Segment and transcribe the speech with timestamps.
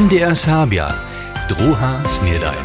[0.00, 0.92] MDR Sabia,
[1.48, 2.64] druha snedajn.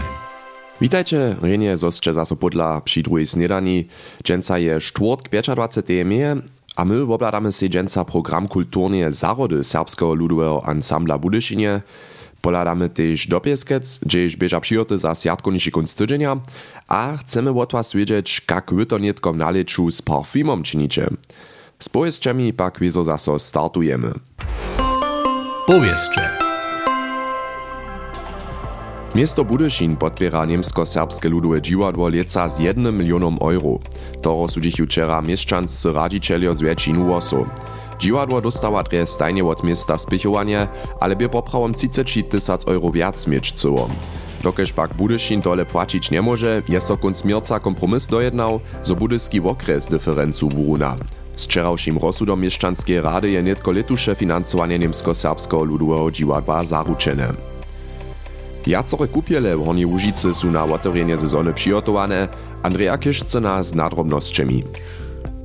[0.81, 3.89] Witajcie, renie zosće zaso podla przy drugiej snedani.
[4.23, 6.05] Dženca je štvrtk 25.
[6.05, 6.35] meje,
[6.75, 11.81] a my obladamy si dženca program kulturnie zarody serbskiego ludowego ansambla Budyšinie.
[12.41, 16.37] Poladamy też dopieskec, gdzieś bieża przyjoty za sjatkovniši kunst tydzienia,
[16.87, 21.07] a chcemy od was wiedzieć, jak wy to nietko na leczu z parfumom czynicie.
[21.79, 24.13] Z powieściami pak wiezo zaso startujemy.
[25.67, 26.44] Powieście.
[29.15, 33.79] Miasto Budyšin podpiera niemsko-serbskie ludowe dziwadło lieca z 1 milionom euro.
[34.21, 37.45] To rozsudzichu wczera mieszczanscy radzicielio z Wiecinu Wosu.
[37.99, 40.67] Dziwadło dostała dres stajnie od miasta spichowanie,
[40.99, 43.89] ale by poprawom 30 tysac euro wiac mieć cyło.
[44.43, 49.41] Dokež pak Budyšin tole płacić nie może, jest so kunc mierca kompromis dojednał, zo budyski
[49.41, 50.95] okres diferencu wuruna.
[51.35, 57.54] Z wczorajszym rozsudom mieszczanskiej rady je nietko letusze finansowanie niemsko-serbskiego ludowego dziwadła zaruczene.
[58.67, 62.27] Jacore kupiele w Hornej Łužicy są na otworzenie sezony przygotowane.
[62.63, 64.63] Andrea Kiszczyna z nadrobnosćami.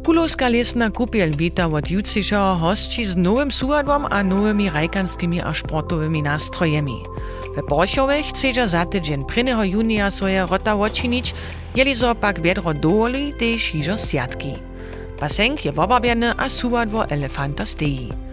[0.04, 6.22] Kulowska lesna kupiel wita od jutrzejszego hosci z nowym suadłom a nowymi rajkanskimi a sportowymi
[6.22, 7.04] nastrojemi.
[7.56, 9.70] We Borchowie chcedza za tydzień 1.
[9.70, 11.34] junia swoje rota odczynić,
[11.74, 14.55] jeli so pak wiedro dowoli, też hižo siatki.
[15.20, 18.30] Basenk je wobabiany a suadło elefanta steji.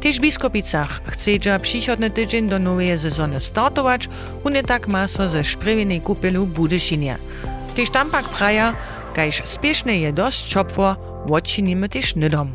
[0.00, 4.08] Tež w Biskopicach chcedza przychodny tydzień do nowej sezony startować,
[4.44, 7.16] unie tak ma so ze szprywinej kupielu Budyšinie.
[7.76, 8.74] Tež tam pak praja,
[9.14, 10.96] kajż spieszne je dość czopwo,
[11.30, 12.48] odčinimy też nydom.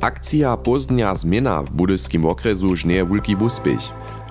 [0.00, 3.80] Akcja Pozdnia Zmiena w budyskim okresu już nie wielki uspech.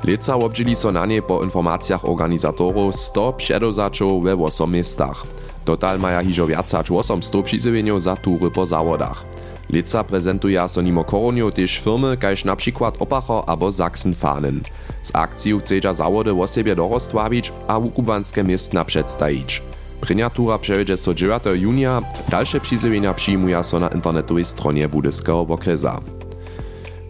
[0.03, 5.23] Leca obdzieli so na po informacjach organizatorów 100 przedozaczów we 8 miastach.
[5.65, 9.23] Total maja hižo viacać 800 przyzywieniów za tury po zawodach.
[9.71, 14.61] Leca prezentuje so nimo koronio też firmy, kaž na przykład Opacher abo Sachsenfahnen.
[15.01, 19.61] Z akcją chcedza zawody o siebie dorostwawić a wukubanskie miestna przedstawić.
[20.01, 26.01] Prynja tura przejedzie so 9 junia, dalsze przyzywienia przyjmuje so na internetowej stronie budyskiego okresa.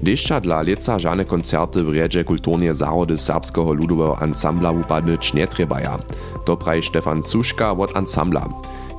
[0.01, 5.99] Deszcza dla leca żadne koncerty w riedzie kulturnie zarody serbskiego ludowego ansambla upadnyć nie trebaja.
[6.45, 8.49] To praje Stefan Cuszka od ansambla.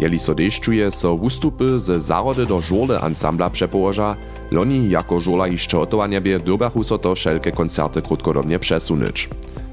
[0.02, 4.16] Jeli so deszczuje, so wystupy ze zarody do żurle ansambla przepołoża,
[4.50, 9.28] loni jako żurla jeszcze otowania bie dobachu so to wszelkie koncerty krótkodobnie przesunąć.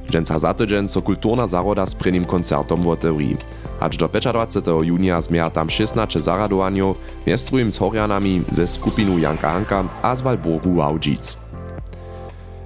[0.09, 3.38] Dżęca za tydzień so kulturna zaroda z prynnym koncertom w otewri.
[3.79, 4.66] Aż do 25.
[4.81, 6.97] junia zmieja tam 16 zaradowaniów,
[7.28, 11.48] miastrujem z Horianami ze skupinu Janka Hanka a z Walburgu Wałdzic.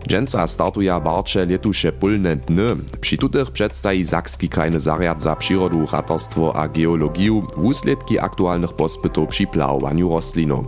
[0.08, 2.76] Dżęca startuje warcze letuše pólne dny.
[3.02, 9.48] Przy tutych przedstawi Zakski krajny zariad za przyrodu, ratarstwo a geologię wusledki aktualnych pospytów przy
[9.48, 10.66] plałowaniu roślinu.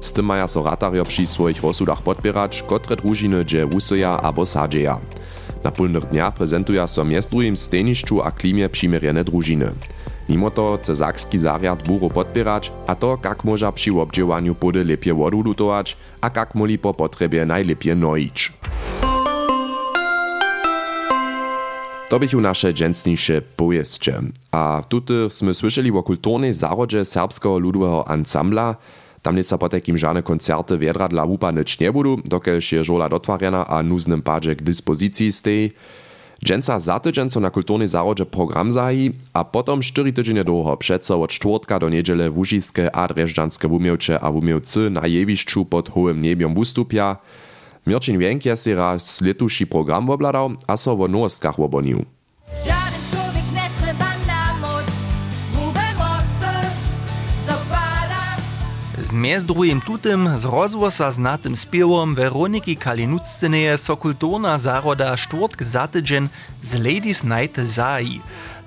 [0.00, 4.98] Z tym maja so ratario przy swoich rozsudach podpierać, kotre drużyny dże wusyja abo sadzieja.
[5.64, 9.70] Na pólnych dniach prezentuje so miest drugim stejnišću a klimie přimirjene družiny.
[10.28, 15.14] Mimo to chce Zakski zariad buru podpierać, a to kak może przy obdziewaniu pody lepie
[15.14, 18.52] wodu lutować, a kak moli po potrebie najlepie nojić.
[22.08, 24.22] To bychu nasze dżęsniejsze powieście.
[24.50, 28.76] A tutaj sme słyszeli o kulturnej zarodzie serbskiego ludowego ansambla,
[29.32, 33.66] nieca po takim żadne koncerty wiedra dla łupa nic nie budu, dokelž je żola dotwarjana
[33.66, 35.72] a nuznym padzie k dyspozycji stej.
[36.44, 41.22] Dżęca za tydzień so na kulturnej zarodzie program zahi, a potom 4 tydzienie długo, przeco
[41.22, 42.30] od czwartka do niedziele
[42.92, 43.68] a dreżdżanskie
[44.20, 44.32] a
[44.90, 47.16] na jewiszczu pod hołym niebiom wystupia.
[47.86, 52.02] Mirčin Vienk je si raz letuši program obladal, a so v noskah obonil.
[59.06, 66.26] Zmes drugim tutem z rozvosa znatym spievom Weroniki Kalinutsceneje so kulturna zaroda štvrtk zatečen
[66.58, 68.18] z Ladies Night Zai.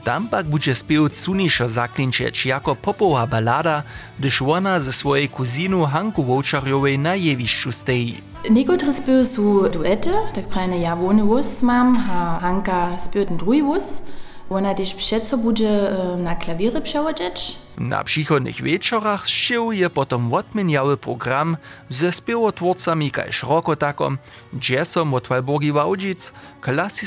[0.03, 3.83] Tam pak bude spev Cuniša Zaklinčeč jako popová balada,
[4.17, 8.23] když ona ze svojej kuzinu Hanku Voučarjovej na jevišču stejí.
[8.47, 13.59] Nekotre spev sú duete, tak prajne ja vône vôz mám a Hanka spev ten druhý
[13.59, 14.07] vôz.
[14.47, 15.87] Ona tiež všetko bude e,
[16.23, 21.57] na klavíre převodžeč, Na przychodnych wieczorach zszył je potom odmieniały program
[21.89, 24.17] ze spiewotwórcami kaž Rokotakom,
[24.69, 26.33] jazzom od Walburgi Wałdzic,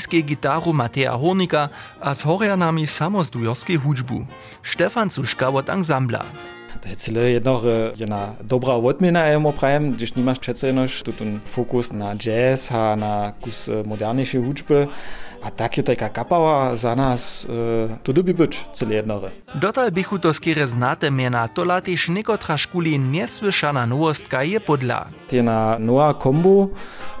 [0.09, 1.69] gitaru Mateja Hornika
[2.01, 4.25] a z Horianami samozdujorskiej hudźbu.
[4.63, 6.23] Stefan Cuszka od ansambla.
[6.97, 7.63] Cele jednoch
[7.97, 12.95] jedna dobra odmiena emo prajem, gdyż nie masz przece jednoż tutun fokus na jazz, a
[12.95, 14.73] na kus moderniejszej hudźby.
[15.43, 17.47] A tak je taka kapała za nas,
[17.91, 19.31] e, to dobi być cele jednore.
[19.55, 20.31] Dotal bychu to
[20.65, 25.05] znate miena, to latiš niekotra škuli nesłyszana nowostka je podla.
[25.27, 26.67] Tjena nowa kombo,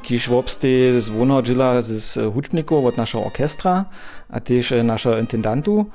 [0.03, 3.85] kiż wobstej z wono dżila z huczbników od naszego orkestra,
[4.29, 5.85] a też naszego intendantu.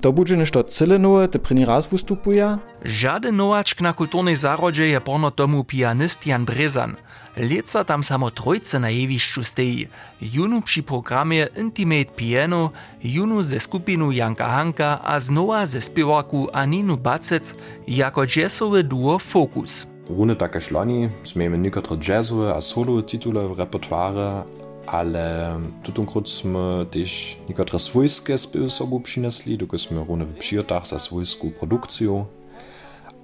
[0.00, 2.58] To bude nešto cyle nowe, te první raz vystupuje.
[2.84, 6.96] Žaden novačk na kulturnej zarodže je porno tomu pianist Jan Brezan.
[7.36, 9.88] Leca tam samo trojce na jevišću steji.
[10.20, 12.70] Junu przy programie Intimate Piano,
[13.02, 17.54] junu ze skupinu Janka Hanka a znova ze spiewaku Aninu Bacec
[17.86, 19.86] jako jazzowy duo Focus.
[20.08, 24.44] Rune takie šlani smijemy niektóre jazzowe a solo titule w repertoire,
[24.86, 30.98] ale tutunkrot sme też niektóre swojskie spiewy sobą przynesli, tylko sme rune w przyjotach za
[30.98, 32.24] swojską produkcję.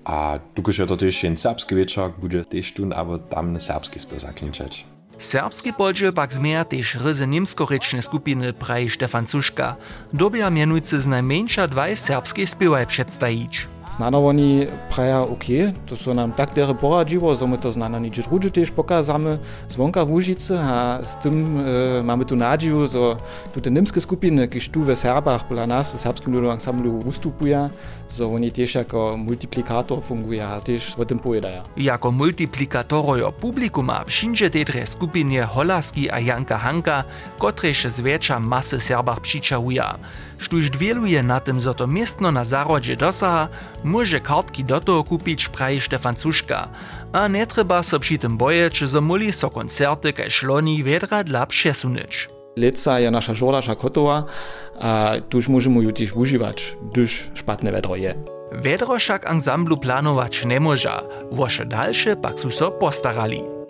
[0.05, 4.20] A tukož je to też jen serbski wieczorek, bude też tun, aber tam serbski spiew
[4.20, 4.85] zaklinčeć.
[5.19, 9.79] Serbski polže pak zmieja tež ryzy nimskorečne skupiny praji Stefan Cuška.
[10.11, 13.71] Dobia mianujcy z najmniejsza dwaj serbskiej spiewaj przedstawić.
[13.97, 15.44] Znano oni praja OK,
[15.87, 20.05] to są nam tak dere poradziło, że my to znano nicze drugie też pokazamy zwonka
[20.05, 21.65] w Łużycy, a z tym
[21.99, 23.17] e, mamy tu nadzieję, że
[23.55, 27.71] tu te niemskie skupiny, kiż tu w Serbach, dla nas w serbskim ludowym ansamblu występują,
[28.11, 31.62] że oni też jako multiplikator fungują, a też o tym pojedają.
[31.77, 37.05] Jako multiplikatorojo publikuma wszędzie te skupinie Holaski a Janka Hanka,
[37.39, 39.99] kotrež zwiecza masy Serbach przyczałuja.
[40.43, 43.49] štuž dvieluje na tym zoto miestno na zarodzie dosaha,
[43.85, 46.69] może kartki do toho kupić praje Štefancuška.
[47.12, 51.47] A nie trzeba so przy tym boje, czy zamuli so koncerty kaj šloni vedra dla
[51.47, 52.29] přesunić.
[52.56, 54.29] Leca je naša žordaša kotova
[54.77, 58.12] a tuž môžeme ju tiež užívať, tuž špatné vedro je.
[58.53, 61.00] Vedro však ansamblu plánovať nemôža,
[61.33, 63.62] voše ďalšie pak sú so postarali.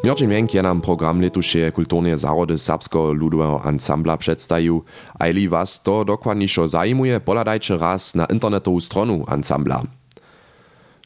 [0.00, 4.84] Mjordzin Menk je nam program letuše kulturne zarody serbskiego ludowego ansambla przedstawił,
[5.18, 9.82] a jeli was to dokładniejszo zajmuje, poladajcie raz na internetową stronu ansambla.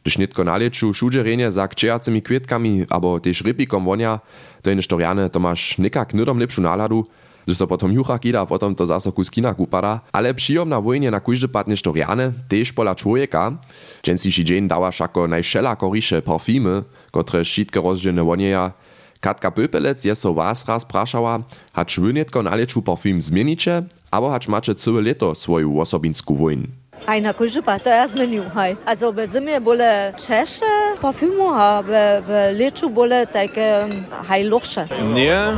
[0.02, 4.20] Gdyż nitko na leczu šudžerenje za kčejacymi kvietkami, abo też rypikom wonia,
[4.62, 7.02] to je nešto rjane, to masz nikak nydom lepšu náladu,
[7.46, 11.10] gdyż so potom jucha kida, potom to zase kus kina kupada, ale přijom na wojnie
[11.10, 13.58] na kujdy pad nešto rjane, tež pola człowieka,
[14.06, 18.83] dżen si dzień dała šako najšela koriše parfimy, kotre šitke rozdzielne wonieja,
[19.24, 21.40] Katka Pöpelec je so was raz prašała,
[21.72, 26.68] hacz wy netko na leczu parfüm zmienicie, abo hacz macie całe leto swoją osobinsku wojn.
[27.06, 28.76] Aj na kožipa, to ja zmenil, haj.
[29.16, 31.90] V zimi bole češe parfumu, a v,
[32.22, 34.84] v leču bole také haj loše.
[35.14, 35.54] Nie,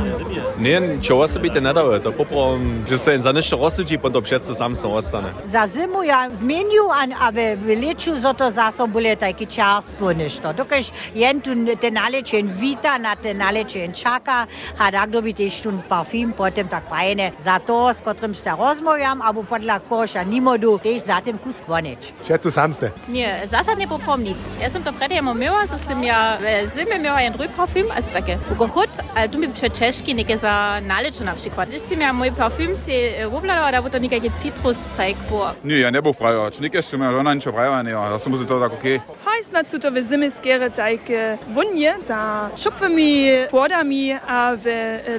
[0.57, 1.99] nie, čo osobite nedaje.
[2.01, 5.29] To poprom, že se jen za nešto rozsudí, potom všetce sam se ostane.
[5.45, 10.13] Za zimu ja zmenil, a, a v, v leču za to zase bole také čerstvo
[10.13, 10.53] nešto.
[10.53, 14.47] Dokaž jen tu ten nalečen vita, na ten nalečen čaka,
[14.79, 17.33] a tak dobi tež tu parfum, potom tak prajene.
[17.39, 22.13] Za to, s kotrym se rozmówiam, abo podľa koša nimodu, tež za tym kus kvonič.
[22.23, 22.87] Všetko samste.
[23.07, 24.39] Nie, zasadnie poprom nic.
[24.57, 28.11] Ja som to predtým myła, że som ja w zimie miała jeden drugi parfum, also
[28.11, 31.69] takie ugohut, ale tu mi przy czeszki nieke za naleču na przykład.
[31.69, 32.91] Když som ja mój parfum si
[33.31, 35.51] rubladala, da bo to nekaký citrus cajk bo.
[35.63, 36.59] Nie, ja ne buch prajovač.
[36.59, 38.99] Nikaj što me žena ničo prajovanje, da sam to tak okej.
[39.25, 44.65] Haj snad su to v zimi skere tajke vunje za šupvami, płodami, a w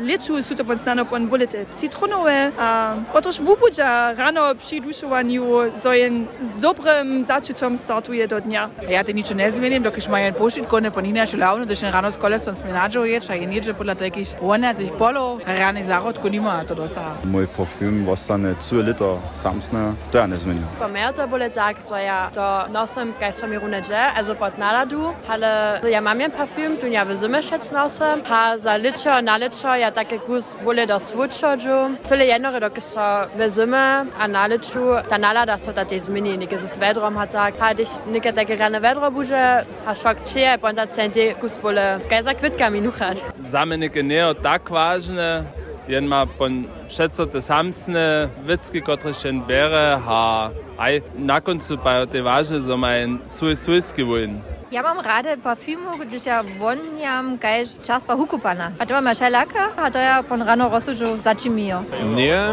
[0.09, 6.27] leču su to podstano pon bulete citronové, a kotož vubudža rano przy dušovanju, so jen
[6.41, 8.71] z dobrym začučom startuje do dnia.
[8.89, 12.11] Ja te ničo ne zmenim, dokiš ma jen pošitko ne ponina šulavno, da še rano
[12.11, 16.65] s kolesom smenađo ječ, a jen ječe podla takih vonatih polov, a rani zarodko nima
[16.69, 17.03] to dosa.
[17.25, 20.67] Mój parfum ostane 2 liter samsne, to ja ne zmenim.
[20.79, 24.59] Po mene to bolo tak, so ja to nosim, kaj som mi runeže, also pod
[24.59, 29.21] naladu, ale ja mam jen parfum, tu ja v zime šec nosim, a za ličo,
[29.21, 34.27] na ličo, ja také kus bole do svučođu, celé jednore, dokiš so v zime, a
[34.27, 37.91] na liču, ta nalada so ta te zmini, nekaj z vedrom hat sagt, ha dich
[38.07, 42.69] nekaj také rane vedro buže, ha šok čije, ponda centi kus bole, kaj za kvitka
[42.71, 43.17] mi nuchat.
[43.41, 45.45] Za mnie neke nie tak ważne,
[45.89, 52.07] jen ma pon všetko te samsne witzki, które się bere, ha aj na koncu pa
[52.07, 54.41] te ważne, że ma en svoj svojski wojn.
[54.71, 58.73] Ja mam rade parfumu, gdyż ja woniam kajż czaswa hukupana.
[58.79, 61.83] A to mam szelaka, a to ja pon rano rozsudžu začimijo.
[62.05, 62.53] Nie,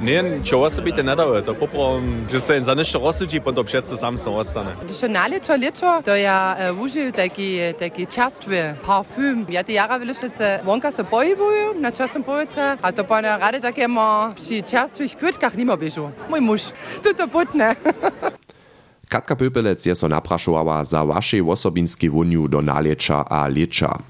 [0.00, 1.42] nie, čo osobite nedaje.
[1.42, 4.72] To poprom, že se za nešto rozsudí, potom všetce sam se ostane.
[4.84, 9.44] Když na lečo lečo, to ja uh, užiju taki, taki častve parfum.
[9.48, 13.60] Ja te jara velišice vonka se pohybuju, na časem pojetra, a to pa na rade
[13.60, 16.12] také ma při častvých kvitkách nima bežu.
[16.28, 16.62] Mój muž,
[17.02, 17.76] to to putne.
[19.12, 24.00] Katka Pöpelec je so naprašovala za vašej osobinski wunju do naleča a leča.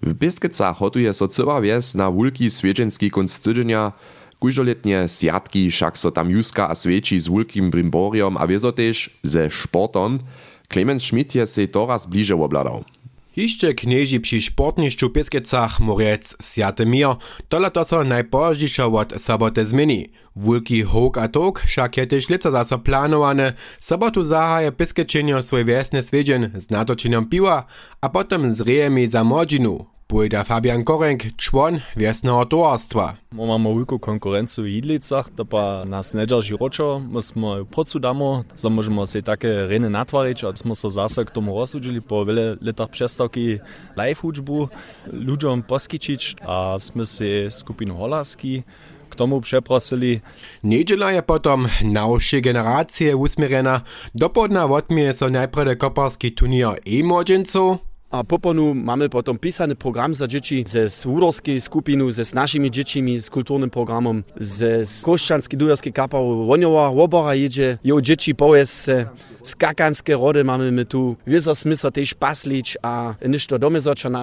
[0.00, 3.92] W Biskicach hotuje so cyła wies na wulki swiedźenski kunst tydźenia,
[4.40, 9.48] Kuždoletnie sjatki však so tam juska a sveči z wulkim brimboriom a wiezo tež ze
[9.48, 10.20] sportom.
[10.68, 12.84] Clemens Schmidt je se to raz bliže obladał.
[13.36, 17.08] Hišće knieži przy sportnišću Piskecach Morec Sjate Mir,
[17.48, 20.08] tola to so najpożdżisza od soboty zmieni.
[20.36, 25.64] Wulki hok a tok, však je tež lica zase planowane, sobotu zahaje Piskečenio svoj
[26.02, 27.66] swiedzien z natočeniem piwa,
[28.00, 29.95] a potem z rejemi za.
[30.08, 33.16] Pojda Fabian Korenk, człon wiesnego towarstwa.
[33.32, 38.70] Mamy wielką konkurencję w Idlicach, to pa nas nie dzierży roczo, myśmy pracu damo, so
[38.70, 42.90] możemy sobie takie reny natwarić, a jsme se zase k tomu rozsudili po wiele latach
[42.90, 43.58] przestawki
[43.96, 44.68] live hudżbu
[45.12, 48.62] ludziom poskičić, a jsme si skupinu Holaski
[49.10, 50.20] k tomu przeprosili.
[50.62, 53.80] Niedziela je potom nowsze generacje usmierena.
[54.14, 60.64] Dopodna odmie so najprede koparski turnier e-młodzieńców, a poponu mamy potom pisany program za dzieci
[60.66, 66.46] ze Łudorskiej skupinu, ze z naszymi dziećmi, z kulturnym programem, ze z Koszczanskiej Dujarskiej kapał
[66.46, 68.86] Woniowa, Łobora jedzie, jo dzieci powiedz
[69.42, 71.16] skakanskie rody mamy my tu.
[71.26, 73.80] Wieso smysł też paslić, a niż to domy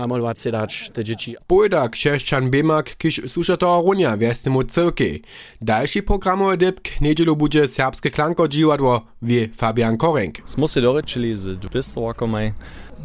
[0.08, 1.36] malować dać te dzieci.
[1.48, 5.22] Pojda krzeszczan Bemak, kiż susza to runia wiesnemu cyrki.
[5.62, 10.38] Dalszy programowy dypk niedzielu będzie serbskie klanko dziwadło wie Fabian Korenk.
[10.46, 12.54] Smo se dorečili z dopistovakomaj,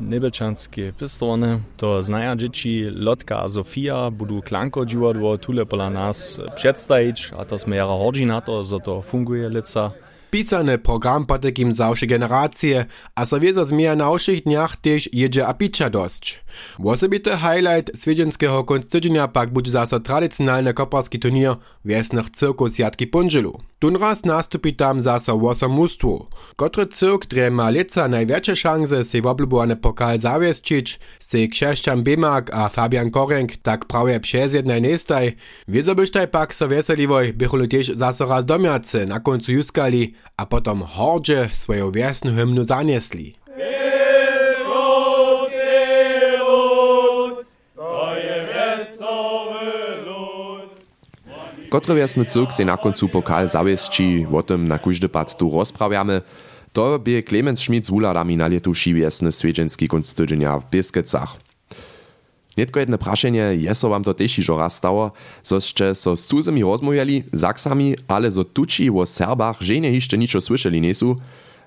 [0.00, 7.44] Nebelčanske pistovne, to znaja dzieci Lotka Sofia budu klanko dziwadło tule pola nas przedstawić, a
[7.44, 9.90] to sme jara hodzi na to, że to funguje lica.
[10.30, 15.46] Pisany program po takim zawsze generacje, a so wieso zmienia na oszych dniach też jedzie
[15.46, 16.44] a picza dość.
[16.84, 23.60] Osobity highlight swiedzienskiego konstytucja pak będzie zase tradycjonalny koparski turnier wiesnych cyrkus Jatki Pundzilu.
[23.78, 26.26] Tunraz nastupi tam zase osam mustwo.
[26.56, 32.68] Kotry cyrk dre ma leca największe szanse se woblubowany pokal zawieszczyć, se krzeszczan Bemak a
[32.68, 35.32] Fabian Korenk tak prawie przez jednej nestaj.
[35.68, 40.82] Wieso bysztaj pak so weseliwoj, bycholu też zase raz domiacy na końcu juskali, a potom
[40.82, 43.34] hordzie swoją wiesną hymnu zaniesli.
[51.70, 56.22] Kotry wiesny cyrk se na koncu pokal zawiesci, o tym na każdy pad tu rozprawiamy.
[56.72, 61.47] To by Clemens Schmidt z wuladami na letu wiesny swiedźenski kunst tydzienia w Bieskecach.
[62.58, 65.12] Netko jedne praszenie, je so to też iżo raz stało,
[65.42, 70.80] zoście so z cudzymi rozmawiali, zaksami, ale zo tuci o Serbach żenie jeszcze niczo słyszeli
[70.80, 71.16] niesu.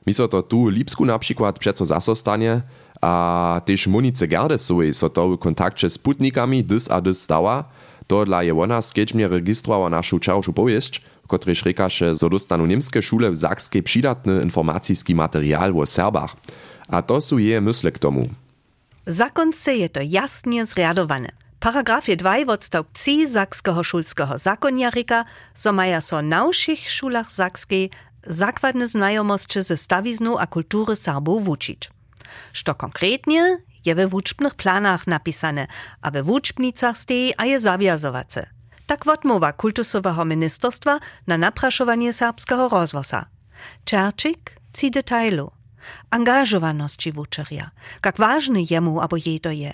[0.07, 2.61] Mi so to tu Lipsku na przykład przeco zaso stanie,
[3.01, 7.63] a też Monice Gerdesowej so to w kontakcie z putnikami dys a dys stała,
[8.07, 13.01] to dla je ona skedźmie registrowała naszą czałszu powieść, w której rekaše, zo dostanu niemskie
[13.01, 16.35] szule w Zakskiej przydatny informacyjski materiał o Serbach.
[16.87, 18.40] A to są je mysle k tomu.
[19.05, 21.29] Zakonce je to jasnie zriadowane.
[21.59, 27.89] Paragrafie 2 odstaw 3 Sakskiego szulskiego zakonjarika so maja so na všich szulach Sakskiej
[28.23, 31.89] zakładne znajomości ze stawiznu a kultury Serbów wuczyć.
[32.53, 35.67] Što konkretnie je we wuczbnych planach napisane,
[36.01, 38.49] a we wuczbnicach stej a je zawiazowace.
[38.85, 43.25] Tak odmowa kultusowego ministerstwa na napraszowanie serbskiego rozwosa.
[43.85, 45.51] Czerczyk ci detailu.
[46.09, 47.71] Angażowaności wuczerja,
[48.05, 49.73] jak ważny jemu abo jej to je.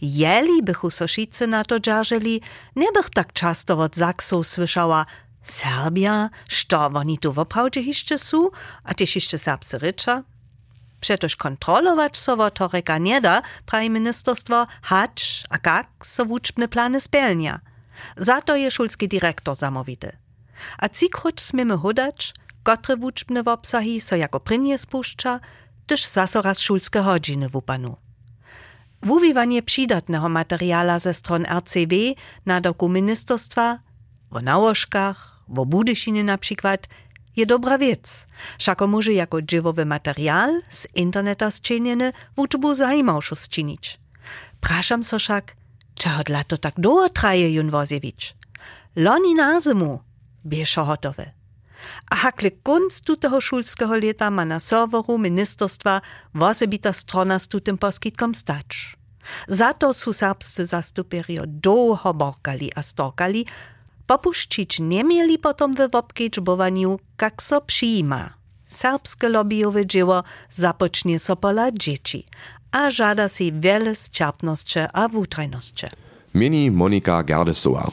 [0.00, 2.40] Jeli bychu soszicy na to dzierżeli,
[2.76, 5.06] nie bych tak często od Zaksów słyszała
[5.42, 8.16] Serbia, što oni tu woprawdzie jeszcze
[8.84, 10.22] a też jeszcze serbscy rycza?
[11.00, 17.00] Przetoż kontrolować so to reka nie da, prawie ministerstwo, hacz, a jak so wuczbne plany
[17.00, 17.60] spełnia.
[18.16, 20.16] Za to je szulski dyrektor zamówity.
[20.78, 25.40] A cikroć smiemy hodać, kotre wuczbne wobsahi so jako prynie spuszcza,
[25.86, 27.96] też zaso raz szulskie godziny w upanu.
[29.02, 31.94] Wuwiwanie przydatnego materiala ze stron RCB
[32.46, 33.78] na doku ministerstwa,
[34.30, 36.88] o nałożkach, o Budyszynie na przykład,
[37.36, 38.26] je dobra wiec.
[38.58, 44.00] Szako może jako dziewowy materiał z interneta zczyniony wuczbu zajmałszu zczynić.
[44.60, 45.56] Praszam so szak,
[45.94, 48.34] czego dla to tak długo traje Jun Woziewicz?
[48.96, 50.00] Loni na zimu,
[50.46, 50.96] bieszo.
[52.10, 56.00] A hakle konc tutego szulskiego leta ma na serweru ministerstwa
[56.34, 58.96] wosebita strona z tutym poskitkom stać.
[59.48, 63.46] Za to su serbscy zastuperio długo borkali a storkali,
[64.06, 68.34] popuszczyć nie mieli potom we wobkedźbowaniu, jak so przyjma.
[68.66, 72.26] Serbskie lobbyowe dzieło zapocznie so pola dzieci,
[72.72, 75.86] a żada si wiele zczerpności a wutrajności.
[76.34, 77.90] Mini Monika Gerdesowa.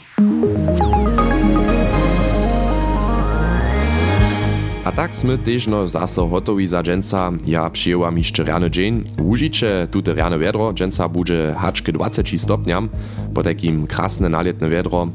[5.00, 7.32] Tak sme težno zase hotowi za dženca.
[7.48, 9.06] Ja przyjęłam jeszcze rany dzień.
[9.24, 12.90] Użycie tute rane wiadro dženca bude haczke 20 stopniam,
[13.34, 15.08] po takim krasne nalietne wiadro.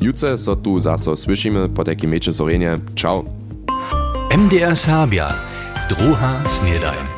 [0.00, 2.78] Jutce so tu zase słyszymy po takim mecze sorenie.
[2.94, 3.24] Ciao.
[4.36, 5.32] MDR Serbia.
[5.88, 7.11] Druha snedajn.